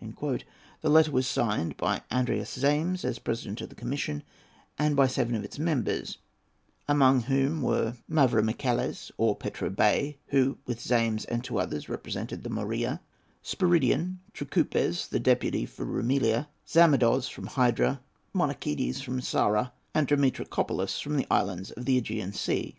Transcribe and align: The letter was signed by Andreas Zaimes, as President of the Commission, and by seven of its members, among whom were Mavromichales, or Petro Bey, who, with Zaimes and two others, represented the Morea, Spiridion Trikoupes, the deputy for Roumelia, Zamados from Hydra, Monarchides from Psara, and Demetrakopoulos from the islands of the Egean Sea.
The 0.00 0.44
letter 0.88 1.10
was 1.12 1.26
signed 1.26 1.76
by 1.76 2.00
Andreas 2.10 2.56
Zaimes, 2.58 3.04
as 3.04 3.18
President 3.18 3.60
of 3.60 3.68
the 3.68 3.74
Commission, 3.74 4.22
and 4.78 4.96
by 4.96 5.06
seven 5.06 5.34
of 5.34 5.44
its 5.44 5.58
members, 5.58 6.16
among 6.88 7.24
whom 7.24 7.60
were 7.60 7.94
Mavromichales, 8.10 9.10
or 9.18 9.36
Petro 9.36 9.68
Bey, 9.68 10.16
who, 10.28 10.56
with 10.64 10.80
Zaimes 10.80 11.26
and 11.26 11.44
two 11.44 11.58
others, 11.58 11.90
represented 11.90 12.42
the 12.42 12.48
Morea, 12.48 13.02
Spiridion 13.44 14.20
Trikoupes, 14.32 15.08
the 15.10 15.20
deputy 15.20 15.66
for 15.66 15.84
Roumelia, 15.84 16.48
Zamados 16.66 17.28
from 17.28 17.46
Hydra, 17.48 18.00
Monarchides 18.34 19.02
from 19.02 19.20
Psara, 19.20 19.72
and 19.92 20.08
Demetrakopoulos 20.08 21.02
from 21.02 21.18
the 21.18 21.26
islands 21.30 21.70
of 21.72 21.84
the 21.84 22.00
Egean 22.00 22.32
Sea. 22.32 22.78